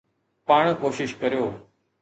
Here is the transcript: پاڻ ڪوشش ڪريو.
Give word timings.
پاڻ 0.47 0.65
ڪوشش 0.81 1.11
ڪريو. 1.21 1.45